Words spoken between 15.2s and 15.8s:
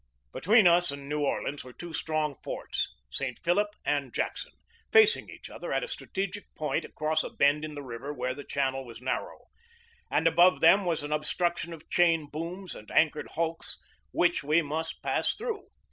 through.